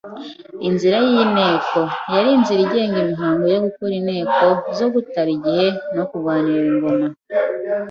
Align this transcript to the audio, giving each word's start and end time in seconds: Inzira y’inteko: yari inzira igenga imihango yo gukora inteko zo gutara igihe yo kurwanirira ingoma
Inzira 0.67 0.97
y’inteko: 1.07 1.79
yari 2.13 2.29
inzira 2.37 2.59
igenga 2.65 2.97
imihango 3.05 3.45
yo 3.53 3.59
gukora 3.65 3.93
inteko 3.99 4.45
zo 4.77 4.87
gutara 4.93 5.29
igihe 5.37 5.65
yo 5.95 6.03
kurwanirira 6.09 6.69
ingoma 6.75 7.07